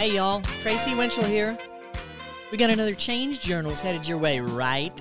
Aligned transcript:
Hey, 0.00 0.14
y'all. 0.14 0.40
Tracy 0.62 0.94
Winchell 0.94 1.24
here. 1.24 1.58
We 2.50 2.56
got 2.56 2.70
another 2.70 2.94
Change 2.94 3.38
Journals 3.38 3.82
headed 3.82 4.08
your 4.08 4.16
way 4.16 4.40
right 4.40 4.98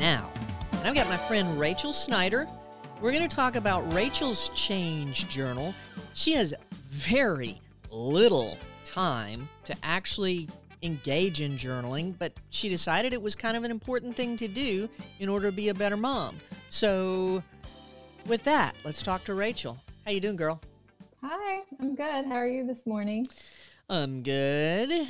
now. 0.00 0.28
And 0.72 0.88
I've 0.88 0.96
got 0.96 1.08
my 1.08 1.16
friend 1.16 1.60
Rachel 1.60 1.92
Snider. 1.92 2.44
We're 3.00 3.12
going 3.12 3.28
to 3.28 3.32
talk 3.36 3.54
about 3.54 3.92
Rachel's 3.92 4.48
Change 4.48 5.28
Journal. 5.28 5.72
She 6.14 6.32
has 6.32 6.52
very 6.90 7.60
little 7.92 8.58
time 8.82 9.48
to 9.64 9.76
actually 9.84 10.48
engage 10.82 11.40
in 11.40 11.52
journaling, 11.52 12.12
but 12.18 12.32
she 12.50 12.68
decided 12.68 13.12
it 13.12 13.22
was 13.22 13.36
kind 13.36 13.56
of 13.56 13.62
an 13.62 13.70
important 13.70 14.16
thing 14.16 14.36
to 14.38 14.48
do 14.48 14.88
in 15.20 15.28
order 15.28 15.46
to 15.50 15.56
be 15.56 15.68
a 15.68 15.74
better 15.74 15.96
mom. 15.96 16.34
So, 16.68 17.44
with 18.26 18.42
that, 18.42 18.74
let's 18.84 19.04
talk 19.04 19.22
to 19.26 19.34
Rachel. 19.34 19.78
How 20.04 20.10
you 20.10 20.18
doing, 20.18 20.34
girl? 20.34 20.60
Hi, 21.22 21.60
I'm 21.78 21.94
good. 21.94 22.26
How 22.26 22.34
are 22.34 22.48
you 22.48 22.66
this 22.66 22.86
morning? 22.86 23.24
I'm 23.88 24.22
good. 24.22 25.08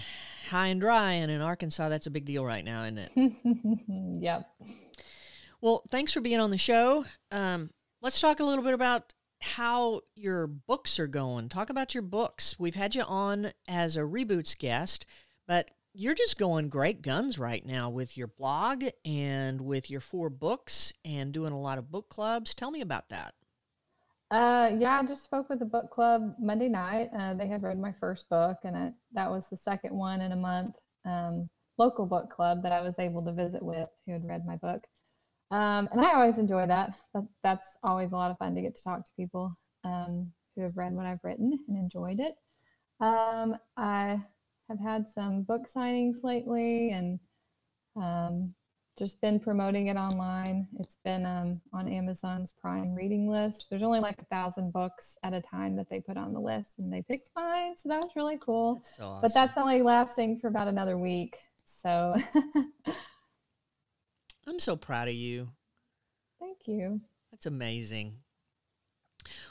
High 0.50 0.66
and 0.68 0.80
dry, 0.80 1.12
and 1.12 1.30
in 1.30 1.40
Arkansas, 1.40 1.88
that's 1.88 2.06
a 2.06 2.10
big 2.10 2.24
deal 2.24 2.44
right 2.44 2.64
now, 2.64 2.84
isn't 2.84 2.98
it? 2.98 3.32
yep. 4.20 4.48
Well, 5.60 5.82
thanks 5.90 6.12
for 6.12 6.20
being 6.20 6.40
on 6.40 6.50
the 6.50 6.58
show. 6.58 7.04
Um, 7.32 7.70
let's 8.02 8.20
talk 8.20 8.38
a 8.40 8.44
little 8.44 8.62
bit 8.62 8.74
about 8.74 9.12
how 9.40 10.02
your 10.14 10.46
books 10.46 10.98
are 10.98 11.06
going. 11.06 11.48
Talk 11.48 11.70
about 11.70 11.94
your 11.94 12.02
books. 12.02 12.58
We've 12.58 12.74
had 12.74 12.94
you 12.94 13.02
on 13.02 13.52
as 13.66 13.96
a 13.96 14.00
reboots 14.00 14.56
guest, 14.56 15.06
but 15.48 15.70
you're 15.94 16.14
just 16.14 16.38
going 16.38 16.68
great 16.68 17.00
guns 17.00 17.38
right 17.38 17.64
now 17.64 17.88
with 17.88 18.16
your 18.16 18.26
blog 18.26 18.84
and 19.04 19.62
with 19.62 19.90
your 19.90 20.00
four 20.00 20.28
books 20.28 20.92
and 21.04 21.32
doing 21.32 21.52
a 21.52 21.60
lot 21.60 21.78
of 21.78 21.90
book 21.90 22.10
clubs. 22.10 22.54
Tell 22.54 22.70
me 22.70 22.82
about 22.82 23.08
that. 23.08 23.34
Uh, 24.30 24.72
yeah, 24.78 24.98
I 25.00 25.06
just 25.06 25.24
spoke 25.24 25.48
with 25.48 25.60
the 25.60 25.64
book 25.64 25.90
club 25.90 26.34
Monday 26.40 26.68
night. 26.68 27.10
Uh, 27.16 27.34
they 27.34 27.46
had 27.46 27.62
read 27.62 27.78
my 27.78 27.92
first 27.92 28.28
book, 28.28 28.58
and 28.64 28.76
it, 28.76 28.94
that 29.12 29.30
was 29.30 29.48
the 29.48 29.56
second 29.56 29.94
one 29.94 30.20
in 30.20 30.32
a 30.32 30.36
month. 30.36 30.74
Um, 31.04 31.48
local 31.78 32.06
book 32.06 32.30
club 32.30 32.62
that 32.62 32.72
I 32.72 32.80
was 32.80 32.98
able 32.98 33.24
to 33.24 33.32
visit 33.32 33.62
with 33.62 33.88
who 34.04 34.12
had 34.12 34.26
read 34.26 34.44
my 34.44 34.56
book. 34.56 34.82
Um, 35.52 35.88
and 35.92 36.00
I 36.00 36.14
always 36.14 36.38
enjoy 36.38 36.66
that. 36.66 36.94
that. 37.14 37.24
That's 37.44 37.68
always 37.84 38.12
a 38.12 38.16
lot 38.16 38.32
of 38.32 38.38
fun 38.38 38.54
to 38.56 38.62
get 38.62 38.74
to 38.76 38.82
talk 38.82 39.04
to 39.04 39.12
people 39.16 39.52
um, 39.84 40.32
who 40.56 40.62
have 40.62 40.76
read 40.76 40.94
what 40.94 41.06
I've 41.06 41.22
written 41.22 41.58
and 41.68 41.76
enjoyed 41.76 42.18
it. 42.18 42.34
Um, 43.00 43.56
I 43.76 44.18
have 44.68 44.80
had 44.80 45.06
some 45.14 45.42
book 45.42 45.68
signings 45.72 46.24
lately 46.24 46.90
and 46.90 47.20
um, 47.94 48.54
just 48.96 49.20
been 49.20 49.38
promoting 49.38 49.88
it 49.88 49.96
online. 49.96 50.68
It's 50.78 50.96
been 51.04 51.26
um, 51.26 51.60
on 51.72 51.88
Amazon's 51.88 52.54
Prime 52.60 52.94
reading 52.94 53.28
list. 53.28 53.68
There's 53.68 53.82
only 53.82 54.00
like 54.00 54.20
a 54.20 54.24
thousand 54.24 54.72
books 54.72 55.18
at 55.22 55.34
a 55.34 55.40
time 55.40 55.76
that 55.76 55.90
they 55.90 56.00
put 56.00 56.16
on 56.16 56.32
the 56.32 56.40
list, 56.40 56.72
and 56.78 56.92
they 56.92 57.02
picked 57.02 57.30
mine, 57.36 57.74
so 57.76 57.88
that 57.90 58.00
was 58.00 58.12
really 58.16 58.38
cool. 58.38 58.76
That's 58.76 58.96
so 58.96 59.04
awesome. 59.04 59.22
But 59.22 59.34
that's 59.34 59.58
only 59.58 59.82
lasting 59.82 60.38
for 60.38 60.48
about 60.48 60.68
another 60.68 60.96
week. 60.96 61.36
So 61.82 62.16
I'm 64.46 64.58
so 64.58 64.76
proud 64.76 65.08
of 65.08 65.14
you. 65.14 65.50
thank 66.40 66.66
you. 66.66 67.00
That's 67.30 67.46
amazing. 67.46 68.18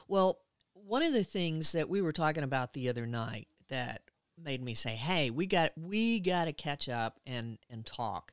Well, 0.08 0.40
one 0.74 1.04
of 1.04 1.14
the 1.14 1.24
things 1.24 1.74
that 1.74 1.90
we 1.90 2.02
were 2.02 2.14
talking 2.14 2.44
about 2.44 2.74
the 2.74 2.90
other 2.90 3.06
night 3.06 3.48
that 3.70 4.02
made 4.42 4.62
me 4.62 4.74
say, 4.74 4.96
"Hey, 4.96 5.30
we 5.30 5.46
got 5.46 5.72
we 5.78 6.20
got 6.20 6.46
to 6.46 6.54
catch 6.54 6.90
up 6.90 7.20
and 7.26 7.58
and 7.70 7.86
talk," 7.86 8.32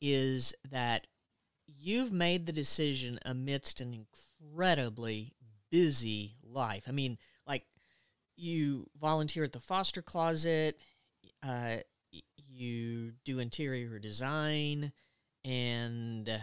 is 0.00 0.54
that 0.70 1.06
you've 1.66 2.12
made 2.12 2.46
the 2.46 2.52
decision 2.52 3.18
amidst 3.24 3.80
an 3.80 3.94
incredibly 3.94 5.34
busy 5.70 6.36
life. 6.42 6.84
I 6.88 6.92
mean, 6.92 7.18
like 7.46 7.64
you 8.36 8.86
volunteer 9.00 9.44
at 9.44 9.52
the 9.52 9.60
foster 9.60 10.02
closet, 10.02 10.80
uh, 11.42 11.76
you 12.48 13.12
do 13.24 13.38
interior 13.38 13.98
design, 13.98 14.92
and 15.44 16.40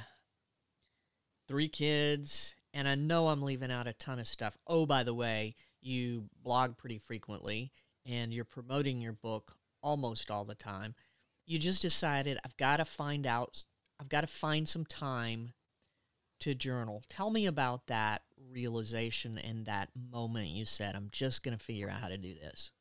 three 1.47 1.67
kids. 1.67 2.55
And 2.73 2.87
I 2.87 2.95
know 2.95 3.27
I'm 3.27 3.41
leaving 3.41 3.71
out 3.71 3.87
a 3.87 3.93
ton 3.93 4.19
of 4.19 4.27
stuff. 4.27 4.57
Oh, 4.65 4.85
by 4.85 5.03
the 5.03 5.13
way, 5.13 5.55
you 5.81 6.29
blog 6.41 6.77
pretty 6.77 6.97
frequently 6.97 7.71
and 8.05 8.33
you're 8.33 8.45
promoting 8.45 9.01
your 9.01 9.13
book 9.13 9.55
almost 9.81 10.31
all 10.31 10.45
the 10.45 10.55
time. 10.55 10.95
You 11.45 11.59
just 11.59 11.81
decided, 11.81 12.37
I've 12.45 12.57
got 12.57 12.77
to 12.77 12.85
find 12.85 13.27
out, 13.27 13.63
I've 13.99 14.09
got 14.09 14.21
to 14.21 14.27
find 14.27 14.67
some 14.67 14.85
time 14.85 15.53
to 16.39 16.55
journal. 16.55 17.03
Tell 17.09 17.29
me 17.29 17.45
about 17.45 17.87
that 17.87 18.21
realization 18.51 19.37
and 19.37 19.65
that 19.65 19.89
moment 20.11 20.49
you 20.49 20.65
said, 20.65 20.95
I'm 20.95 21.09
just 21.11 21.43
going 21.43 21.57
to 21.57 21.63
figure 21.63 21.89
out 21.89 21.99
how 21.99 22.07
to 22.07 22.17
do 22.17 22.33
this. 22.33 22.71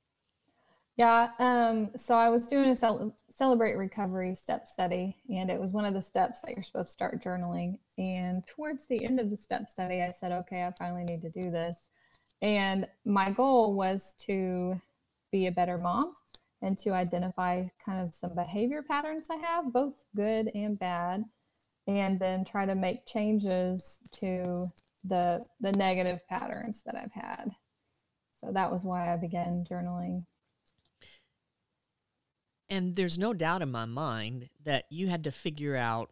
Yeah. 0.96 1.30
Um, 1.38 1.90
so 1.96 2.16
I 2.16 2.28
was 2.28 2.46
doing 2.46 2.68
a 2.68 2.76
cel- 2.76 3.16
celebrate 3.30 3.76
recovery 3.76 4.34
step 4.34 4.68
study, 4.68 5.16
and 5.30 5.50
it 5.50 5.58
was 5.58 5.72
one 5.72 5.86
of 5.86 5.94
the 5.94 6.02
steps 6.02 6.40
that 6.40 6.54
you're 6.54 6.62
supposed 6.62 6.88
to 6.88 6.92
start 6.92 7.22
journaling. 7.22 7.78
And 7.96 8.46
towards 8.46 8.86
the 8.86 9.04
end 9.04 9.18
of 9.18 9.30
the 9.30 9.36
step 9.36 9.68
study, 9.70 10.02
I 10.02 10.12
said, 10.20 10.32
okay, 10.32 10.64
I 10.64 10.72
finally 10.78 11.04
need 11.04 11.22
to 11.22 11.30
do 11.30 11.50
this. 11.50 11.76
And 12.42 12.86
my 13.04 13.30
goal 13.30 13.74
was 13.74 14.14
to 14.26 14.80
be 15.30 15.46
a 15.46 15.52
better 15.52 15.78
mom 15.78 16.12
and 16.62 16.78
to 16.78 16.90
identify 16.90 17.64
kind 17.84 18.00
of 18.00 18.14
some 18.14 18.34
behavior 18.34 18.82
patterns 18.82 19.26
I 19.30 19.36
have, 19.36 19.72
both 19.72 20.04
good 20.14 20.50
and 20.54 20.78
bad, 20.78 21.24
and 21.86 22.18
then 22.18 22.44
try 22.44 22.64
to 22.64 22.74
make 22.74 23.06
changes 23.06 23.98
to 24.12 24.70
the 25.04 25.44
the 25.60 25.72
negative 25.72 26.20
patterns 26.28 26.82
that 26.86 26.94
I've 26.94 27.12
had. 27.12 27.50
So 28.40 28.52
that 28.52 28.72
was 28.72 28.84
why 28.84 29.12
I 29.12 29.16
began 29.16 29.66
journaling. 29.68 30.24
And 32.68 32.96
there's 32.96 33.18
no 33.18 33.34
doubt 33.34 33.62
in 33.62 33.70
my 33.70 33.84
mind 33.84 34.48
that 34.64 34.86
you 34.88 35.08
had 35.08 35.24
to 35.24 35.32
figure 35.32 35.76
out 35.76 36.10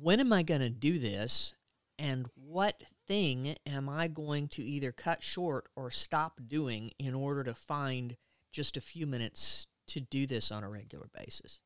when 0.00 0.20
am 0.20 0.32
I 0.32 0.42
going 0.42 0.60
to 0.60 0.70
do 0.70 0.98
this 0.98 1.54
and 1.98 2.26
what 2.34 2.82
thing 3.06 3.56
am 3.66 3.88
I 3.88 4.08
going 4.08 4.48
to 4.48 4.62
either 4.62 4.90
cut 4.90 5.22
short 5.22 5.66
or 5.76 5.90
stop 5.90 6.40
doing 6.48 6.92
in 6.98 7.14
order 7.14 7.44
to 7.44 7.54
find 7.54 8.16
just 8.54 8.76
a 8.76 8.80
few 8.80 9.06
minutes 9.06 9.66
to 9.88 10.00
do 10.00 10.26
this 10.26 10.50
on 10.52 10.62
a 10.62 10.70
regular 10.70 11.08
basis? 11.12 11.60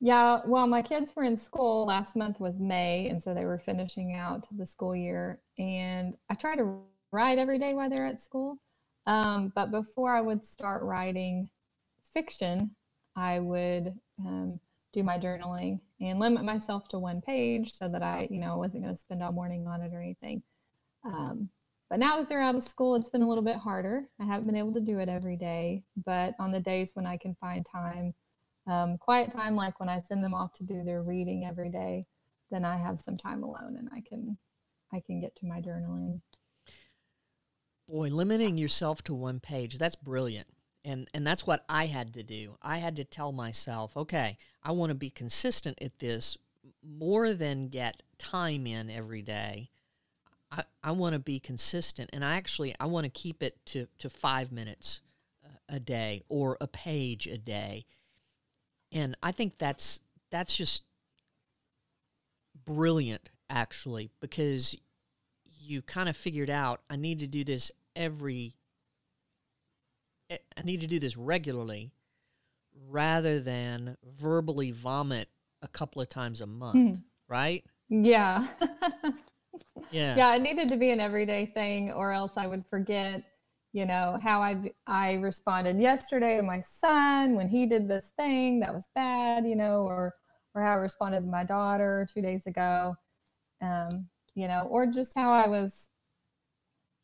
Yeah, 0.00 0.40
well, 0.46 0.66
my 0.66 0.82
kids 0.82 1.14
were 1.14 1.22
in 1.22 1.36
school. 1.36 1.86
Last 1.86 2.16
month 2.16 2.40
was 2.40 2.58
May, 2.58 3.08
and 3.08 3.22
so 3.22 3.32
they 3.32 3.44
were 3.44 3.58
finishing 3.58 4.14
out 4.14 4.46
the 4.50 4.66
school 4.66 4.96
year. 4.96 5.40
And 5.58 6.14
I 6.28 6.34
try 6.34 6.56
to 6.56 6.80
write 7.12 7.38
every 7.38 7.58
day 7.58 7.74
while 7.74 7.88
they're 7.88 8.06
at 8.06 8.20
school. 8.20 8.58
Um, 9.06 9.52
but 9.54 9.70
before 9.70 10.14
I 10.14 10.20
would 10.20 10.44
start 10.44 10.82
writing 10.82 11.48
fiction, 12.12 12.74
I 13.14 13.38
would 13.38 13.94
um, 14.24 14.58
do 14.92 15.02
my 15.02 15.18
journaling 15.18 15.80
and 16.00 16.18
limit 16.18 16.44
myself 16.44 16.88
to 16.88 16.98
one 16.98 17.20
page 17.20 17.72
so 17.74 17.88
that 17.88 18.02
I, 18.02 18.26
you 18.30 18.40
know, 18.40 18.56
wasn't 18.56 18.84
going 18.84 18.94
to 18.94 19.00
spend 19.00 19.22
all 19.22 19.32
morning 19.32 19.66
on 19.66 19.80
it 19.82 19.92
or 19.94 20.00
anything. 20.00 20.42
Um, 21.04 21.50
but 21.88 21.98
now 21.98 22.16
that 22.16 22.28
they're 22.28 22.40
out 22.40 22.54
of 22.54 22.62
school, 22.62 22.96
it's 22.96 23.10
been 23.10 23.22
a 23.22 23.28
little 23.28 23.44
bit 23.44 23.56
harder. 23.56 24.08
I 24.20 24.24
haven't 24.24 24.46
been 24.46 24.56
able 24.56 24.74
to 24.74 24.80
do 24.80 24.98
it 24.98 25.08
every 25.08 25.36
day, 25.36 25.84
but 26.04 26.34
on 26.38 26.50
the 26.50 26.60
days 26.60 26.90
when 26.94 27.06
I 27.06 27.16
can 27.16 27.36
find 27.40 27.64
time, 27.64 28.14
um, 28.66 28.98
quiet 28.98 29.30
time, 29.30 29.54
like 29.54 29.78
when 29.78 29.88
I 29.88 30.00
send 30.00 30.24
them 30.24 30.34
off 30.34 30.52
to 30.54 30.64
do 30.64 30.82
their 30.82 31.02
reading 31.02 31.44
every 31.44 31.68
day, 31.68 32.04
then 32.50 32.64
I 32.64 32.76
have 32.76 32.98
some 32.98 33.16
time 33.16 33.42
alone 33.42 33.76
and 33.78 33.88
I 33.94 34.00
can, 34.00 34.36
I 34.92 35.00
can 35.00 35.20
get 35.20 35.36
to 35.36 35.46
my 35.46 35.60
journaling. 35.60 36.20
Boy, 37.88 38.08
limiting 38.08 38.58
yourself 38.58 39.02
to 39.04 39.14
one 39.14 39.38
page, 39.38 39.78
that's 39.78 39.94
brilliant. 39.94 40.48
And 40.84 41.08
and 41.14 41.26
that's 41.26 41.46
what 41.46 41.64
I 41.68 41.86
had 41.86 42.14
to 42.14 42.22
do. 42.22 42.58
I 42.62 42.78
had 42.78 42.94
to 42.96 43.04
tell 43.04 43.32
myself, 43.32 43.96
okay, 43.96 44.38
I 44.62 44.70
want 44.70 44.90
to 44.90 44.94
be 44.94 45.10
consistent 45.10 45.78
at 45.82 45.98
this 45.98 46.36
more 46.82 47.34
than 47.34 47.68
get 47.68 48.02
time 48.18 48.66
in 48.66 48.90
every 48.90 49.22
day. 49.22 49.70
I, 50.56 50.64
I 50.82 50.92
want 50.92 51.12
to 51.14 51.18
be 51.18 51.38
consistent 51.38 52.10
and 52.12 52.24
I 52.24 52.36
actually 52.36 52.74
I 52.80 52.86
want 52.86 53.04
to 53.04 53.10
keep 53.10 53.42
it 53.42 53.58
to, 53.66 53.86
to 53.98 54.10
five 54.10 54.52
minutes 54.52 55.00
a 55.68 55.80
day 55.80 56.22
or 56.28 56.56
a 56.60 56.66
page 56.66 57.26
a 57.26 57.38
day. 57.38 57.86
And 58.92 59.16
I 59.22 59.32
think 59.32 59.58
that's 59.58 60.00
that's 60.30 60.56
just 60.56 60.84
brilliant 62.64 63.28
actually 63.50 64.10
because 64.20 64.76
you 65.60 65.82
kind 65.82 66.08
of 66.08 66.16
figured 66.16 66.50
out 66.50 66.80
I 66.88 66.96
need 66.96 67.20
to 67.20 67.26
do 67.26 67.44
this 67.44 67.70
every 67.94 68.54
I 70.30 70.62
need 70.64 70.80
to 70.80 70.86
do 70.86 70.98
this 70.98 71.16
regularly 71.16 71.92
rather 72.88 73.40
than 73.40 73.96
verbally 74.18 74.70
vomit 74.72 75.28
a 75.62 75.68
couple 75.68 76.02
of 76.02 76.08
times 76.08 76.40
a 76.40 76.46
month, 76.46 76.74
hmm. 76.74 76.94
right? 77.28 77.64
Yeah. 77.88 78.44
Yeah. 79.90 80.16
yeah, 80.16 80.34
it 80.34 80.42
needed 80.42 80.68
to 80.70 80.76
be 80.76 80.90
an 80.90 81.00
everyday 81.00 81.46
thing, 81.46 81.92
or 81.92 82.12
else 82.12 82.32
I 82.36 82.46
would 82.46 82.64
forget, 82.68 83.22
you 83.72 83.86
know, 83.86 84.18
how 84.22 84.40
I 84.40 84.72
I 84.86 85.14
responded 85.14 85.80
yesterday 85.80 86.36
to 86.36 86.42
my 86.42 86.60
son 86.60 87.34
when 87.34 87.48
he 87.48 87.66
did 87.66 87.88
this 87.88 88.12
thing 88.16 88.60
that 88.60 88.74
was 88.74 88.88
bad, 88.94 89.46
you 89.46 89.56
know, 89.56 89.82
or 89.82 90.14
or 90.54 90.62
how 90.62 90.72
I 90.72 90.76
responded 90.76 91.20
to 91.20 91.26
my 91.26 91.44
daughter 91.44 92.06
two 92.12 92.22
days 92.22 92.46
ago, 92.46 92.96
um, 93.60 94.08
you 94.34 94.48
know, 94.48 94.66
or 94.70 94.86
just 94.86 95.12
how 95.14 95.32
I 95.32 95.46
was 95.46 95.90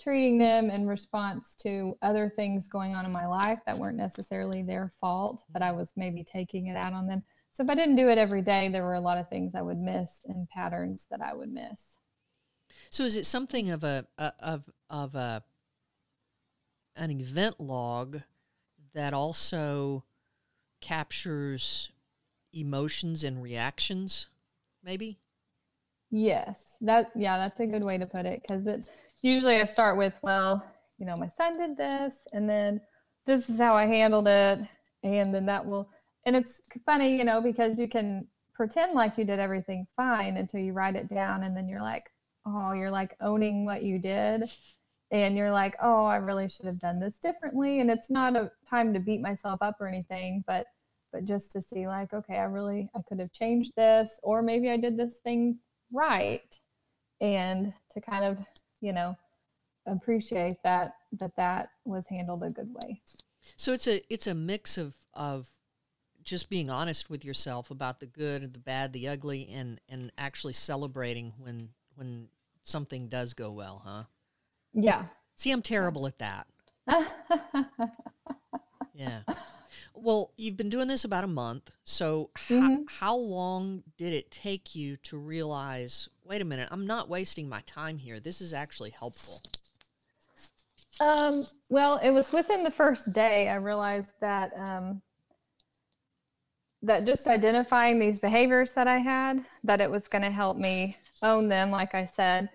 treating 0.00 0.38
them 0.38 0.69
in 0.70 0.87
response 0.87 1.55
to 1.62 1.96
other 2.02 2.32
things 2.34 2.66
going 2.66 2.94
on 2.94 3.05
in 3.05 3.12
my 3.12 3.26
life 3.26 3.58
that 3.66 3.78
weren't 3.78 3.96
necessarily 3.96 4.62
their 4.62 4.90
fault, 5.00 5.44
but 5.52 5.62
I 5.62 5.70
was 5.70 5.93
maybe 5.96 6.25
taking 6.25 6.66
it 6.66 6.76
out 6.76 6.93
on 6.93 7.06
them. 7.06 7.22
So 7.52 7.62
if 7.62 7.70
I 7.70 7.75
didn't 7.75 7.96
do 7.96 8.08
it 8.08 8.19
every 8.19 8.43
day, 8.43 8.69
there 8.69 8.82
were 8.82 8.94
a 8.94 9.00
lot 9.00 9.19
of 9.19 9.28
things 9.28 9.55
I 9.55 9.62
would 9.62 9.78
miss 9.78 10.20
and 10.26 10.48
patterns 10.48 11.06
that 11.10 11.20
I 11.20 11.34
would 11.34 11.52
miss. 11.52 11.98
So 12.90 13.04
is 13.04 13.16
it 13.16 13.26
something 13.26 13.70
of 13.70 13.84
a, 13.84 14.06
of 14.19 14.69
of 14.90 15.14
a 15.14 15.42
an 16.96 17.10
event 17.10 17.58
log 17.58 18.20
that 18.94 19.14
also 19.14 20.04
captures 20.80 21.90
emotions 22.52 23.24
and 23.24 23.42
reactions 23.42 24.26
maybe? 24.82 25.19
Yes. 26.10 26.76
That 26.82 27.10
yeah, 27.14 27.38
that's 27.38 27.60
a 27.60 27.66
good 27.66 27.82
way 27.82 27.96
to 27.96 28.06
put 28.06 28.26
it 28.26 28.42
cuz 28.46 28.66
it 28.66 28.82
usually 29.22 29.56
I 29.56 29.64
start 29.64 29.96
with, 29.96 30.14
well, 30.22 30.62
you 30.98 31.06
know, 31.06 31.16
my 31.16 31.28
son 31.28 31.56
did 31.56 31.76
this 31.76 32.14
and 32.32 32.48
then 32.48 32.80
this 33.24 33.48
is 33.48 33.58
how 33.58 33.74
I 33.74 33.86
handled 33.86 34.28
it 34.28 34.58
and 35.02 35.34
then 35.34 35.46
that 35.46 35.64
will 35.64 35.88
and 36.26 36.36
it's 36.36 36.60
funny, 36.86 37.16
you 37.16 37.24
know, 37.24 37.40
because 37.40 37.78
you 37.78 37.88
can 37.88 38.28
pretend 38.54 38.92
like 38.92 39.16
you 39.19 39.24
did 39.24 39.38
everything 39.38 39.86
fine 39.96 40.36
until 40.36 40.60
you 40.60 40.72
write 40.72 40.94
it 40.94 41.08
down 41.08 41.42
and 41.42 41.56
then 41.56 41.69
you're 41.69 41.80
like, 41.82 42.04
oh, 42.47 42.73
you're 42.73 42.91
like 42.91 43.17
owning 43.21 43.65
what 43.65 43.83
you 43.83 43.99
did. 43.99 44.50
And 45.11 45.37
you're 45.37 45.50
like, 45.50 45.77
oh, 45.83 46.06
I 46.06 46.17
really 46.17 46.49
should 46.49 46.65
have 46.65 46.79
done 46.79 46.99
this 46.99 47.17
differently. 47.17 47.81
And 47.81 47.91
it's 47.91 48.09
not 48.09 48.35
a 48.35 48.50
time 48.69 48.94
to 48.94 49.00
beat 49.00 49.21
myself 49.21 49.61
up 49.61 49.77
or 49.81 49.87
anything, 49.87 50.43
but 50.47 50.67
but 51.12 51.27
just 51.27 51.53
to 51.53 51.61
see 51.61 51.87
like, 51.87 52.15
okay, 52.15 52.37
I 52.37 52.44
really 52.44 52.89
I 52.97 53.00
could 53.06 53.21
have 53.21 53.33
changed 53.33 53.73
this 53.77 54.19
or 54.23 54.43
maybe 54.43 54.71
I 54.71 54.79
did 54.79 54.97
this 54.97 55.19
thing 55.23 55.59
right. 55.93 56.59
And 57.21 57.75
to 57.93 58.00
kind 58.00 58.25
of 58.25 58.39
you 58.81 58.93
know 58.93 59.17
appreciate 59.87 60.56
that 60.65 60.94
that 61.12 61.37
that 61.37 61.71
was 61.85 62.06
handled 62.09 62.43
a 62.43 62.50
good 62.50 62.73
way. 62.73 63.03
So 63.56 63.73
it's 63.73 63.87
a 63.87 64.00
it's 64.12 64.27
a 64.27 64.35
mix 64.35 64.79
of 64.79 64.94
of 65.15 65.50
just 66.23 66.49
being 66.49 66.71
honest 66.71 67.11
with 67.11 67.25
yourself 67.25 67.71
about 67.71 68.00
the 68.00 68.06
good 68.06 68.43
and 68.43 68.53
the 68.53 68.59
bad 68.59 68.93
the 68.93 69.09
ugly 69.09 69.49
and 69.53 69.81
and 69.89 70.12
actually 70.17 70.53
celebrating 70.53 71.33
when 71.39 71.71
when 72.02 72.28
something 72.64 73.08
does 73.08 73.32
go 73.32 73.50
well 73.50 73.82
huh 73.84 74.02
yeah 74.75 75.04
see 75.37 75.50
i'm 75.50 75.62
terrible 75.62 76.06
at 76.06 76.19
that 76.19 76.46
yeah 78.94 79.20
well, 79.94 80.32
you've 80.37 80.56
been 80.56 80.70
doing 80.70 80.88
this 80.88 81.04
about 81.04 81.25
a 81.25 81.28
month. 81.28 81.70
So, 81.84 82.31
mm-hmm. 82.49 82.82
how 82.88 83.14
long 83.16 83.82
did 83.99 84.12
it 84.12 84.31
take 84.31 84.75
you 84.75 84.96
to 84.99 85.16
realize, 85.16 86.08
wait 86.25 86.43
a 86.43 86.44
minute, 86.44 86.69
I'm 86.72 86.87
not 86.87 87.08
wasting 87.08 87.49
my 87.49 87.60
time 87.66 87.99
here? 87.99 88.19
This 88.19 88.40
is 88.40 88.52
actually 88.52 88.90
helpful. 88.90 89.40
Um, 91.00 91.46
well, 91.70 92.00
it 92.02 92.10
was 92.10 92.32
within 92.32 92.64
the 92.64 92.70
first 92.70 93.12
day 93.12 93.48
I 93.48 93.56
realized 93.56 94.12
that 94.20 94.52
um, 94.56 95.02
that 96.82 97.05
just 97.05 97.26
identifying 97.26 97.99
these 97.99 98.19
behaviors 98.19 98.73
that 98.73 98.88
I 98.88 98.99
had, 98.99 99.44
that 99.64 99.81
it 99.81 99.90
was 99.90 100.08
going 100.08 100.23
to 100.23 100.31
help 100.31 100.56
me 100.56 100.96
own 101.23 101.49
them, 101.49 101.70
like 101.70 101.94
I 101.94 102.05
said, 102.05 102.50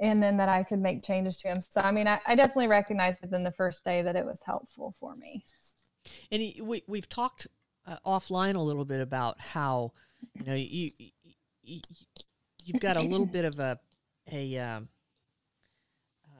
and 0.00 0.22
then 0.22 0.36
that 0.38 0.48
I 0.48 0.64
could 0.64 0.80
make 0.80 1.04
changes 1.04 1.36
to 1.38 1.48
them. 1.48 1.60
So, 1.60 1.80
I 1.80 1.92
mean, 1.92 2.08
I, 2.08 2.20
I 2.26 2.34
definitely 2.34 2.66
recognized 2.66 3.20
within 3.20 3.44
the 3.44 3.52
first 3.52 3.84
day 3.84 4.02
that 4.02 4.16
it 4.16 4.24
was 4.24 4.38
helpful 4.44 4.94
for 4.98 5.14
me. 5.14 5.44
And 6.32 6.42
we 6.60 6.82
we've 6.88 7.08
talked 7.08 7.46
uh, 7.86 7.96
offline 8.04 8.56
a 8.56 8.60
little 8.60 8.84
bit 8.84 9.00
about 9.00 9.40
how 9.40 9.92
you 10.34 10.44
know 10.44 10.54
you, 10.54 10.90
you 11.62 11.80
you've 12.64 12.80
got 12.80 12.96
a 12.96 13.00
little 13.00 13.26
bit 13.26 13.44
of 13.44 13.60
a 13.60 13.78
a 14.30 14.58
um, 14.58 14.88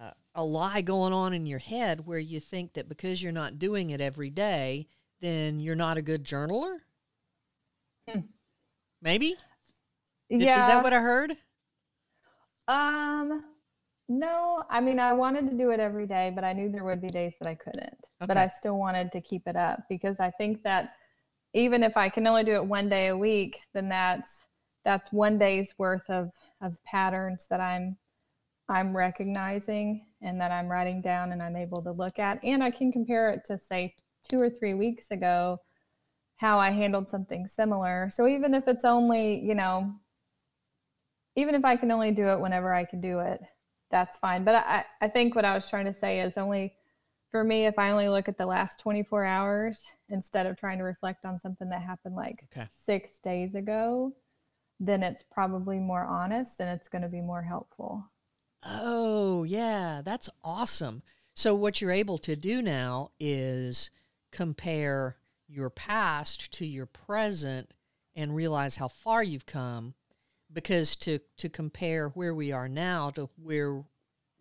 uh, 0.01 0.11
a 0.35 0.43
lie 0.43 0.81
going 0.81 1.13
on 1.13 1.33
in 1.33 1.47
your 1.47 1.61
head 1.61 2.05
where 2.05 2.19
you 2.19 2.41
think 2.41 2.73
that 2.73 2.89
because 2.89 3.23
you're 3.23 3.31
not 3.31 3.61
doing 3.61 3.91
it 3.91 4.01
every 4.01 4.31
day, 4.31 4.89
then 5.21 5.61
you're 5.61 5.77
not 5.77 5.97
a 5.97 6.03
good 6.03 6.25
journaler. 6.25 6.79
Hmm. 8.09 8.21
Maybe. 9.01 9.37
Yeah. 10.29 10.61
Is 10.61 10.67
that 10.67 10.83
what 10.83 10.93
I 10.93 11.01
heard? 11.01 11.37
Um, 12.69 13.45
no, 14.09 14.65
I 14.71 14.81
mean, 14.81 14.99
I 14.99 15.13
wanted 15.13 15.51
to 15.51 15.57
do 15.57 15.71
it 15.71 15.81
every 15.81 16.07
day, 16.07 16.33
but 16.35 16.45
I 16.45 16.53
knew 16.53 16.71
there 16.71 16.85
would 16.85 17.01
be 17.01 17.09
days 17.09 17.35
that 17.41 17.49
I 17.49 17.55
couldn't. 17.55 17.87
Okay. 18.21 18.27
But 18.27 18.37
I 18.37 18.47
still 18.49 18.79
wanted 18.79 19.13
to 19.13 19.21
keep 19.21 19.47
it 19.47 19.57
up 19.57 19.81
because 19.89 20.21
I 20.21 20.31
think 20.31 20.63
that 20.63 20.95
even 21.55 21.83
if 21.83 21.97
I 21.97 22.09
can 22.09 22.27
only 22.27 22.45
do 22.45 22.55
it 22.55 22.65
one 22.65 22.89
day 22.89 23.09
a 23.09 23.17
week, 23.17 23.59
then 23.75 23.89
that's 23.89 24.29
that's 24.85 25.13
one 25.13 25.39
day's 25.39 25.69
worth 25.79 26.09
of 26.09 26.33
of 26.61 26.83
patterns 26.85 27.47
that 27.51 27.61
I'm 27.61 27.97
I'm 28.69 28.97
recognizing 28.97 30.07
and 30.23 30.41
that 30.41 30.51
I'm 30.51 30.69
writing 30.69 31.01
down 31.03 31.33
and 31.33 31.43
I'm 31.43 31.57
able 31.57 31.83
to 31.83 31.93
look 31.93 32.19
at 32.19 32.43
and 32.43 32.63
I 32.63 32.71
can 32.71 32.91
compare 32.91 33.31
it 33.31 33.45
to 33.47 33.59
say 33.59 33.95
2 34.29 34.41
or 34.41 34.49
3 34.49 34.75
weeks 34.75 35.11
ago 35.11 35.61
how 36.43 36.59
I 36.59 36.73
handled 36.73 37.09
something 37.09 37.47
similar. 37.47 38.11
So 38.13 38.27
even 38.27 38.53
if 38.53 38.67
it's 38.67 38.85
only, 38.85 39.39
you 39.39 39.55
know, 39.55 39.95
even 41.37 41.55
if 41.55 41.65
I 41.65 41.77
can 41.77 41.93
only 41.93 42.11
do 42.11 42.27
it 42.31 42.41
whenever 42.41 42.75
I 42.75 42.85
can 42.85 43.01
do 43.01 43.21
it, 43.21 43.41
that's 43.93 44.19
fine. 44.19 44.43
But 44.43 44.57
I, 44.57 44.85
I 45.01 45.09
think 45.09 45.37
what 45.37 45.45
I 45.45 45.55
was 45.55 45.71
trying 45.71 45.85
to 45.87 45.95
say 45.95 46.21
is 46.21 46.37
only 46.37 46.75
for 47.31 47.45
me, 47.45 47.67
if 47.67 47.79
I 47.79 47.91
only 47.91 48.09
look 48.09 48.29
at 48.29 48.39
the 48.39 48.45
last 48.45 48.81
24 48.81 49.25
hours 49.25 49.87
instead 50.09 50.47
of 50.47 50.59
trying 50.59 50.79
to 50.79 50.85
reflect 50.85 51.25
on 51.25 51.39
something 51.39 51.69
that 51.69 51.81
happened 51.81 52.17
like 52.17 52.45
okay. 52.53 52.67
six 52.85 53.13
days 53.23 53.55
ago, 53.55 54.13
then 54.81 55.05
it's 55.05 55.23
probably 55.31 55.79
more 55.79 56.05
honest 56.05 56.59
and 56.59 56.69
it's 56.69 56.89
going 56.89 57.03
to 57.03 57.09
be 57.09 57.21
more 57.21 57.43
helpful. 57.43 58.11
Oh, 58.65 59.45
yeah, 59.45 60.03
that's 60.05 60.29
awesome. 60.43 61.05
So, 61.35 61.55
what 61.55 61.81
you're 61.81 61.93
able 61.93 62.19
to 62.19 62.35
do 62.35 62.61
now 62.61 63.13
is 63.21 63.91
compare 64.33 65.17
your 65.53 65.71
past 65.71 66.51
to 66.53 66.67
your 66.67 66.87
present 66.87 67.73
and 68.17 68.35
realize 68.35 68.77
how 68.77 68.89
far 68.89 69.23
you've 69.23 69.47
come 69.47 69.95
because 70.53 70.97
to 70.97 71.19
to 71.37 71.49
compare 71.49 72.09
where 72.09 72.35
we 72.35 72.53
are 72.53 72.69
now 72.69 73.11
to 73.11 73.29
where 73.37 73.85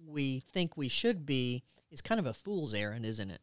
we 0.05 0.39
think 0.51 0.75
we 0.75 0.87
should 0.87 1.25
be 1.25 1.63
is 1.91 2.01
kind 2.01 2.19
of 2.19 2.25
a 2.25 2.33
fool's 2.33 2.73
errand, 2.73 3.05
isn't 3.05 3.29
it? 3.29 3.41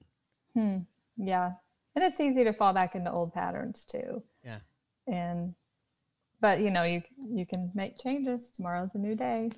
Hmm. 0.54 0.78
Yeah, 1.16 1.52
and 1.94 2.04
it's 2.04 2.20
easy 2.20 2.44
to 2.44 2.52
fall 2.52 2.72
back 2.72 2.94
into 2.94 3.10
old 3.10 3.32
patterns 3.32 3.84
too. 3.84 4.22
Yeah. 4.44 4.58
And 5.06 5.54
but 6.40 6.60
you 6.60 6.70
know 6.70 6.82
you 6.82 7.02
you 7.18 7.46
can 7.46 7.70
make 7.74 7.98
changes. 7.98 8.50
Tomorrow's 8.50 8.94
a 8.94 8.98
new 8.98 9.14
day. 9.14 9.50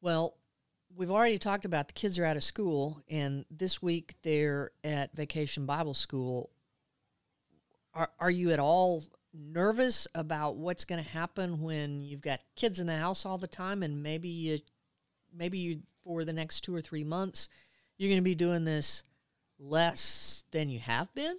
Well, 0.00 0.36
we've 0.94 1.10
already 1.10 1.38
talked 1.38 1.64
about 1.64 1.88
the 1.88 1.94
kids 1.94 2.18
are 2.18 2.24
out 2.24 2.36
of 2.36 2.44
school, 2.44 3.02
and 3.08 3.44
this 3.50 3.82
week 3.82 4.14
they're 4.22 4.70
at 4.82 5.14
Vacation 5.14 5.66
Bible 5.66 5.94
School. 5.94 6.50
Are 7.94 8.10
are 8.18 8.30
you 8.30 8.52
at 8.52 8.60
all 8.60 9.02
nervous 9.32 10.06
about 10.14 10.56
what's 10.56 10.84
going 10.84 11.02
to 11.02 11.08
happen 11.08 11.60
when 11.60 12.00
you've 12.02 12.20
got 12.20 12.40
kids 12.56 12.80
in 12.80 12.86
the 12.86 12.96
house 12.96 13.24
all 13.24 13.38
the 13.38 13.46
time 13.46 13.82
and 13.82 14.02
maybe 14.02 14.28
you 14.28 14.58
maybe 15.36 15.58
you 15.58 15.80
for 16.04 16.24
the 16.24 16.32
next 16.32 16.60
2 16.62 16.74
or 16.74 16.80
3 16.80 17.04
months 17.04 17.48
you're 17.96 18.08
going 18.08 18.18
to 18.18 18.22
be 18.22 18.34
doing 18.34 18.64
this 18.64 19.02
less 19.58 20.44
than 20.50 20.70
you 20.70 20.80
have 20.80 21.12
been? 21.14 21.36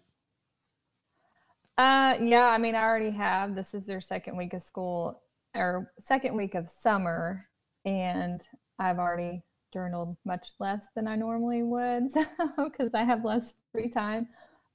Uh 1.77 2.17
yeah, 2.21 2.45
I 2.45 2.57
mean 2.57 2.75
I 2.75 2.83
already 2.83 3.11
have. 3.11 3.55
This 3.55 3.73
is 3.73 3.85
their 3.85 4.01
second 4.01 4.37
week 4.37 4.53
of 4.53 4.63
school 4.63 5.21
or 5.55 5.91
second 5.99 6.35
week 6.35 6.55
of 6.55 6.69
summer 6.69 7.45
and 7.85 8.41
I've 8.77 8.99
already 8.99 9.43
journaled 9.73 10.17
much 10.25 10.49
less 10.59 10.87
than 10.95 11.07
I 11.07 11.15
normally 11.15 11.63
would 11.63 12.09
because 12.57 12.93
I 12.93 13.03
have 13.03 13.25
less 13.25 13.55
free 13.71 13.89
time. 13.89 14.27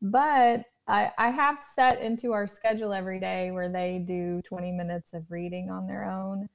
But 0.02 0.64
I, 0.88 1.11
I 1.19 1.31
have 1.31 1.62
set 1.62 2.00
into 2.00 2.33
our 2.33 2.47
schedule 2.47 2.93
every 2.93 3.19
day 3.19 3.50
where 3.50 3.69
they 3.69 4.05
do 4.07 4.40
20 4.43 4.73
minutes 4.73 5.14
of 5.14 5.31
reading 5.31 5.71
on 5.71 5.87
their 5.87 6.05
own. 6.05 6.49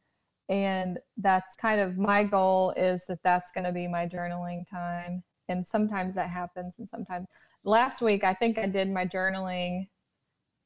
And 0.49 0.99
that's 1.17 1.55
kind 1.55 1.79
of 1.79 1.97
my 1.97 2.23
goal 2.23 2.73
is 2.75 3.05
that 3.07 3.23
that's 3.23 3.51
going 3.51 3.63
to 3.63 3.71
be 3.71 3.87
my 3.87 4.07
journaling 4.07 4.69
time. 4.69 5.23
And 5.49 5.65
sometimes 5.65 6.15
that 6.15 6.29
happens. 6.29 6.75
And 6.77 6.89
sometimes 6.89 7.27
last 7.63 8.01
week, 8.01 8.23
I 8.23 8.33
think 8.33 8.57
I 8.57 8.67
did 8.67 8.89
my 8.89 9.05
journaling 9.05 9.87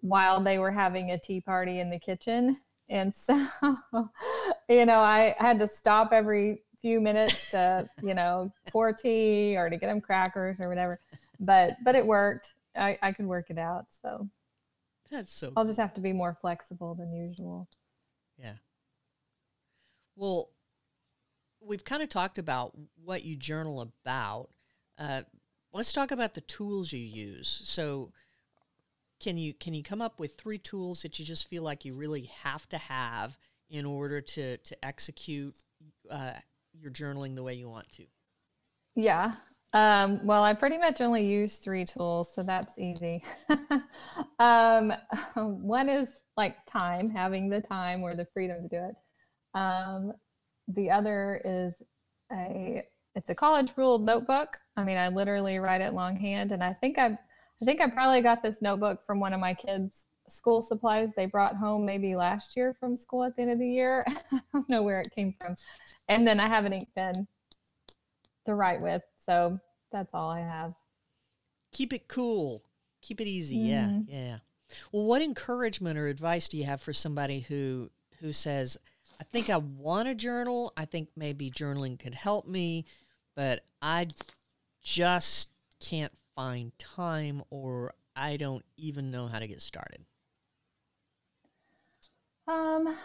while 0.02 0.44
they 0.44 0.60
were 0.60 0.72
having 0.72 1.12
a 1.12 1.20
tea 1.20 1.42
party 1.42 1.80
in 1.80 1.90
the 1.90 2.00
kitchen. 2.00 2.60
And 2.90 3.16
so, 3.16 3.34
you 4.70 4.86
know, 4.86 5.00
I 5.00 5.36
had 5.40 5.60
to 5.60 5.68
stop 5.68 6.12
every 6.12 6.62
few 6.82 7.00
minutes 7.00 7.50
to, 7.52 7.90
you 8.04 8.14
know, 8.14 8.52
pour 8.70 8.94
tea 8.94 9.56
or 9.58 9.70
to 9.70 9.78
get 9.78 9.88
them 9.88 10.02
crackers 10.02 10.60
or 10.60 10.70
whatever. 10.70 11.00
But, 11.40 11.78
but 11.84 11.96
it 11.96 12.06
worked 12.06 12.55
I, 12.76 12.98
I 13.02 13.12
can 13.12 13.28
work 13.28 13.50
it 13.50 13.58
out. 13.58 13.86
So 14.02 14.30
that's 15.12 15.34
so. 15.34 15.54
I'll 15.56 15.66
just 15.66 15.80
have 15.80 15.94
to 15.96 16.02
be 16.02 16.14
more 16.14 16.38
flexible 16.40 16.96
than 16.96 17.14
usual. 17.14 17.68
Yeah. 18.38 18.54
Well, 20.16 20.50
we've 21.62 21.84
kind 21.84 22.02
of 22.02 22.10
talked 22.10 22.38
about 22.38 22.74
what 23.04 23.24
you 23.24 23.36
journal 23.36 23.82
about. 23.82 24.50
Uh, 24.98 25.24
let's 25.74 25.94
talk 25.94 26.12
about 26.12 26.34
the 26.34 26.42
tools 26.42 26.94
you 26.94 27.00
use. 27.00 27.62
So, 27.66 28.12
can 29.20 29.38
you 29.38 29.54
can 29.54 29.74
you 29.74 29.84
come 29.84 30.02
up 30.02 30.20
with 30.20 30.36
three 30.36 30.58
tools 30.58 31.02
that 31.02 31.20
you 31.20 31.26
just 31.26 31.48
feel 31.48 31.64
like 31.64 31.86
you 31.86 31.94
really 31.94 32.30
have 32.44 32.68
to 32.70 32.78
have 32.78 33.38
in 33.70 33.86
order 33.86 34.22
to 34.22 34.58
to 34.58 34.86
execute 34.86 35.56
uh, 36.10 36.34
your 36.74 36.92
journaling 36.92 37.36
the 37.36 37.44
way 37.44 37.54
you 37.54 37.70
want 37.70 37.92
to? 37.94 38.06
Yeah. 38.96 39.34
Um, 39.76 40.26
well, 40.26 40.42
I 40.42 40.54
pretty 40.54 40.78
much 40.78 41.02
only 41.02 41.26
use 41.26 41.58
three 41.58 41.84
tools, 41.84 42.34
so 42.34 42.44
that's 42.44 42.80
easy. 42.80 43.22
um, 44.40 44.94
one 45.36 45.90
is 45.90 46.08
like 46.38 46.56
time, 46.66 47.10
having 47.10 47.50
the 47.50 47.60
time 47.60 48.02
or 48.02 48.16
the 48.16 48.26
freedom 48.34 48.70
to 48.70 48.70
do 48.70 48.86
it. 48.86 48.96
Um, 49.54 50.14
the 50.70 50.90
other 50.90 51.42
is 51.44 51.74
a 52.32 52.84
it's 53.16 53.30
a 53.30 53.36
college 53.36 53.74
ruled 53.76 54.06
notebook. 54.06 54.58
I 54.78 54.86
mean, 54.86 54.98
I 54.98 55.10
literally 55.10 55.60
write 55.60 55.82
it 55.82 55.94
longhand, 55.94 56.54
and 56.54 56.64
I 56.64 56.72
think 56.72 56.98
I 56.98 57.08
I 57.08 57.66
think 57.66 57.82
I 57.82 57.90
probably 57.90 58.22
got 58.22 58.42
this 58.42 58.62
notebook 58.62 59.06
from 59.06 59.20
one 59.20 59.34
of 59.34 59.42
my 59.42 59.54
kids' 59.54 60.04
school 60.30 60.62
supplies 60.62 61.10
they 61.18 61.26
brought 61.26 61.58
home 61.58 61.86
maybe 61.86 62.16
last 62.16 62.56
year 62.56 62.74
from 62.80 62.96
school 62.96 63.26
at 63.26 63.36
the 63.36 63.42
end 63.42 63.52
of 63.52 63.60
the 63.60 63.68
year. 63.68 64.06
I 64.32 64.40
don't 64.54 64.70
know 64.70 64.84
where 64.84 65.02
it 65.02 65.14
came 65.14 65.36
from. 65.38 65.58
And 66.08 66.26
then 66.26 66.40
I 66.40 66.48
have 66.48 66.64
an 66.64 66.72
ink 66.72 66.88
pen 66.96 67.28
to 68.46 68.56
write 68.56 68.82
with. 68.82 69.02
So 69.26 69.60
that's 69.96 70.14
all 70.14 70.30
I 70.30 70.42
have. 70.42 70.74
Keep 71.72 71.94
it 71.94 72.08
cool. 72.10 72.64
Keep 73.02 73.22
it 73.22 73.28
easy. 73.28 73.58
Mm-hmm. 73.58 74.12
Yeah. 74.12 74.20
Yeah. 74.20 74.38
Well, 74.92 75.06
what 75.06 75.22
encouragement 75.22 75.98
or 75.98 76.08
advice 76.08 76.48
do 76.50 76.58
you 76.58 76.66
have 76.66 76.82
for 76.82 76.92
somebody 76.92 77.42
who 77.42 77.90
who 78.20 78.34
says, 78.34 78.78
I 79.20 79.24
think 79.24 79.50
I 79.50 79.58
want 79.58 80.08
to 80.08 80.16
journal. 80.16 80.74
I 80.76 80.86
think 80.86 81.10
maybe 81.16 81.50
journaling 81.50 81.98
could 81.98 82.16
help 82.16 82.48
me, 82.48 82.86
but 83.36 83.64
I 83.82 84.08
just 84.84 85.50
can't 85.80 86.12
find 86.36 86.78
time 86.78 87.44
or 87.50 87.94
I 88.16 88.38
don't 88.38 88.66
even 88.78 89.12
know 89.12 89.28
how 89.28 89.40
to 89.40 89.48
get 89.48 89.62
started? 89.62 90.02
Um, 92.48 92.96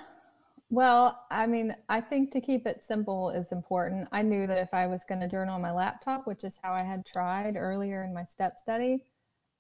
well, 0.71 1.27
I 1.31 1.47
mean, 1.47 1.75
I 1.89 2.01
think 2.01 2.31
to 2.33 2.41
keep 2.41 2.67
it 2.67 2.85
simple 2.85 3.31
is 3.31 3.53
important. 3.53 4.09
I 4.13 4.23
knew 4.23 4.47
that 4.47 4.59
if 4.59 4.73
I 4.73 4.87
was 4.87 5.05
going 5.09 5.21
to 5.21 5.29
journal 5.29 5.57
on 5.57 5.63
my 5.63 5.73
laptop, 5.73 6.27
which 6.27 6.45
is 6.45 6.59
how 6.63 6.73
I 6.73 6.83
had 6.83 7.05
tried 7.05 7.57
earlier 7.57 8.05
in 8.05 8.15
my 8.15 8.25
step 8.25 8.59
study, 8.59 9.05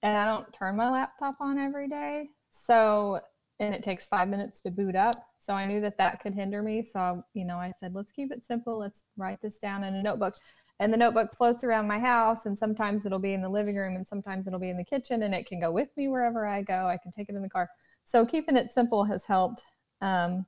and 0.02 0.16
I 0.16 0.24
don't 0.24 0.52
turn 0.52 0.76
my 0.76 0.90
laptop 0.90 1.36
on 1.40 1.58
every 1.58 1.88
day. 1.88 2.30
So, 2.52 3.20
and 3.58 3.74
it 3.74 3.82
takes 3.82 4.06
five 4.06 4.28
minutes 4.28 4.60
to 4.62 4.70
boot 4.70 4.96
up. 4.96 5.26
So 5.38 5.52
I 5.52 5.66
knew 5.66 5.80
that 5.80 5.98
that 5.98 6.22
could 6.22 6.34
hinder 6.34 6.62
me. 6.62 6.82
So, 6.82 7.24
you 7.34 7.44
know, 7.44 7.56
I 7.56 7.72
said, 7.78 7.94
let's 7.94 8.12
keep 8.12 8.32
it 8.32 8.46
simple. 8.46 8.78
Let's 8.78 9.04
write 9.16 9.42
this 9.42 9.58
down 9.58 9.84
in 9.84 9.94
a 9.96 10.02
notebook 10.02 10.36
and 10.80 10.90
the 10.90 10.96
notebook 10.96 11.36
floats 11.36 11.62
around 11.62 11.86
my 11.86 11.98
house 11.98 12.46
and 12.46 12.58
sometimes 12.58 13.04
it'll 13.04 13.18
be 13.18 13.34
in 13.34 13.42
the 13.42 13.48
living 13.48 13.76
room 13.76 13.96
and 13.96 14.08
sometimes 14.08 14.46
it'll 14.46 14.58
be 14.58 14.70
in 14.70 14.78
the 14.78 14.84
kitchen 14.84 15.22
and 15.22 15.34
it 15.34 15.46
can 15.46 15.60
go 15.60 15.70
with 15.70 15.88
me 15.96 16.08
wherever 16.08 16.46
i 16.46 16.62
go 16.62 16.86
i 16.86 16.96
can 16.96 17.12
take 17.12 17.28
it 17.28 17.36
in 17.36 17.42
the 17.42 17.48
car 17.48 17.68
so 18.04 18.26
keeping 18.26 18.56
it 18.56 18.72
simple 18.72 19.04
has 19.04 19.24
helped 19.24 19.62
um, 20.00 20.46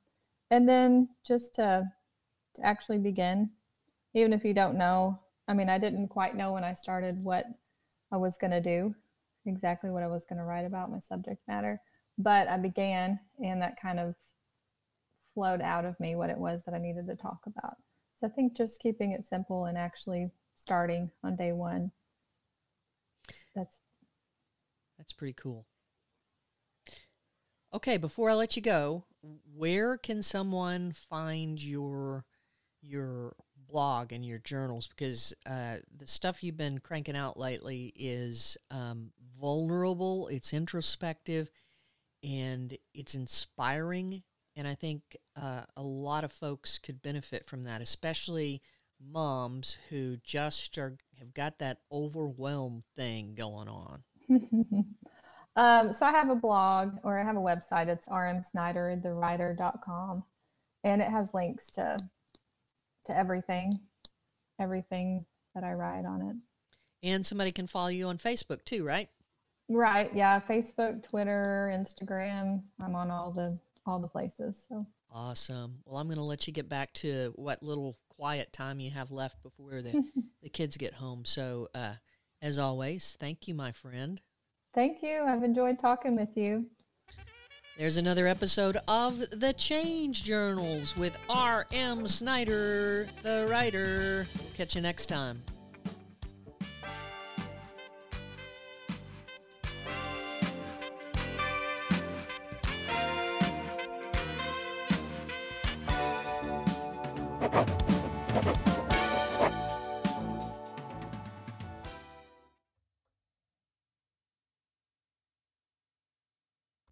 and 0.52 0.68
then 0.68 1.08
just 1.26 1.56
to, 1.56 1.84
to 2.54 2.62
actually 2.64 2.98
begin 2.98 3.50
even 4.14 4.32
if 4.32 4.44
you 4.44 4.54
don't 4.54 4.78
know 4.78 5.16
i 5.48 5.54
mean 5.54 5.68
i 5.68 5.78
didn't 5.78 6.08
quite 6.08 6.36
know 6.36 6.52
when 6.52 6.64
i 6.64 6.72
started 6.72 7.22
what 7.24 7.46
i 8.12 8.16
was 8.16 8.38
going 8.38 8.50
to 8.50 8.60
do 8.60 8.94
exactly 9.46 9.90
what 9.90 10.02
i 10.02 10.08
was 10.08 10.26
going 10.26 10.38
to 10.38 10.44
write 10.44 10.64
about 10.64 10.92
my 10.92 10.98
subject 11.00 11.40
matter 11.48 11.80
but 12.18 12.46
i 12.48 12.56
began 12.56 13.18
and 13.44 13.60
that 13.60 13.80
kind 13.80 13.98
of 13.98 14.14
flowed 15.34 15.60
out 15.60 15.84
of 15.84 15.98
me 15.98 16.14
what 16.14 16.30
it 16.30 16.38
was 16.38 16.62
that 16.64 16.74
i 16.74 16.78
needed 16.78 17.06
to 17.06 17.16
talk 17.16 17.40
about 17.46 17.74
so 18.22 18.28
I 18.28 18.30
think 18.30 18.56
just 18.56 18.78
keeping 18.78 19.10
it 19.10 19.26
simple 19.26 19.64
and 19.64 19.76
actually 19.76 20.30
starting 20.54 21.10
on 21.24 21.34
day 21.34 21.50
one. 21.50 21.90
That's 23.56 23.80
that's 24.96 25.12
pretty 25.12 25.32
cool. 25.32 25.66
Okay, 27.74 27.96
before 27.96 28.30
I 28.30 28.34
let 28.34 28.54
you 28.54 28.62
go, 28.62 29.06
where 29.54 29.96
can 29.96 30.22
someone 30.22 30.92
find 30.92 31.62
your 31.62 32.24
your 32.80 33.34
blog 33.68 34.12
and 34.12 34.24
your 34.24 34.38
journals? 34.38 34.88
Because 34.88 35.32
uh, 35.46 35.76
the 35.96 36.06
stuff 36.06 36.42
you've 36.42 36.56
been 36.56 36.78
cranking 36.78 37.16
out 37.16 37.38
lately 37.38 37.92
is 37.96 38.56
um, 38.70 39.12
vulnerable, 39.40 40.28
it's 40.28 40.52
introspective, 40.52 41.50
and 42.22 42.76
it's 42.92 43.14
inspiring 43.14 44.22
and 44.56 44.68
I 44.68 44.74
think 44.74 45.16
uh, 45.40 45.62
a 45.76 45.82
lot 45.82 46.24
of 46.24 46.32
folks 46.32 46.78
could 46.78 47.02
benefit 47.02 47.46
from 47.46 47.62
that, 47.64 47.80
especially 47.80 48.62
moms 49.00 49.76
who 49.88 50.16
just 50.22 50.76
are 50.78 50.96
have 51.18 51.34
got 51.34 51.58
that 51.58 51.78
overwhelmed 51.90 52.84
thing 52.96 53.34
going 53.34 53.68
on. 53.68 54.02
um, 55.56 55.92
so 55.92 56.06
I 56.06 56.12
have 56.12 56.30
a 56.30 56.34
blog 56.34 56.96
or 57.02 57.18
I 57.18 57.24
have 57.24 57.36
a 57.36 57.40
website. 57.40 57.88
It's 57.88 58.06
rmsniderthewriter.com, 58.06 60.24
and 60.84 61.02
it 61.02 61.08
has 61.08 61.34
links 61.34 61.66
to 61.72 61.98
to 63.06 63.16
everything, 63.16 63.80
everything 64.60 65.24
that 65.54 65.64
I 65.64 65.72
write 65.72 66.04
on 66.04 66.22
it. 66.22 66.36
And 67.02 67.26
somebody 67.26 67.52
can 67.52 67.66
follow 67.66 67.88
you 67.88 68.06
on 68.06 68.18
Facebook 68.18 68.64
too, 68.64 68.84
right? 68.84 69.08
Right. 69.68 70.10
Yeah. 70.14 70.40
Facebook, 70.40 71.02
Twitter, 71.02 71.72
Instagram. 71.74 72.62
I'm 72.80 72.94
on 72.94 73.10
all 73.10 73.32
the 73.32 73.58
all 73.86 73.98
the 73.98 74.08
places. 74.08 74.64
So 74.68 74.86
awesome. 75.10 75.78
Well, 75.84 75.98
I'm 75.98 76.06
going 76.06 76.18
to 76.18 76.22
let 76.22 76.46
you 76.46 76.52
get 76.52 76.68
back 76.68 76.92
to 76.94 77.32
what 77.36 77.62
little 77.62 77.98
quiet 78.08 78.52
time 78.52 78.80
you 78.80 78.90
have 78.90 79.10
left 79.10 79.42
before 79.42 79.82
the 79.82 80.04
the 80.42 80.48
kids 80.48 80.76
get 80.76 80.94
home. 80.94 81.24
So, 81.24 81.68
uh, 81.74 81.94
as 82.40 82.58
always, 82.58 83.16
thank 83.20 83.48
you, 83.48 83.54
my 83.54 83.72
friend. 83.72 84.20
Thank 84.74 85.02
you. 85.02 85.24
I've 85.26 85.42
enjoyed 85.42 85.78
talking 85.78 86.16
with 86.16 86.36
you. 86.36 86.66
There's 87.78 87.96
another 87.96 88.26
episode 88.26 88.76
of 88.86 89.18
The 89.30 89.54
Change 89.54 90.24
Journals 90.24 90.96
with 90.96 91.16
R.M. 91.28 92.06
Snider, 92.06 93.08
the 93.22 93.46
writer. 93.48 94.26
Catch 94.56 94.76
you 94.76 94.82
next 94.82 95.06
time. 95.06 95.42